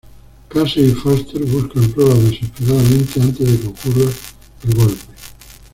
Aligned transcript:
Casey 0.49 0.83
y 0.89 0.91
Foster 0.95 1.45
buscan 1.45 1.91
pruebas 1.91 2.17
desesperadamente 2.23 3.21
antes 3.21 3.47
de 3.51 3.59
que 3.59 3.67
ocurra 3.67 4.09
el 4.63 4.73
golpe. 4.73 5.05